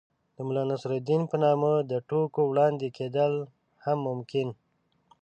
[0.35, 3.33] د ملا نصر الدين په نامه د ټوکو وړاندې کېدل
[3.85, 4.47] هم ممکن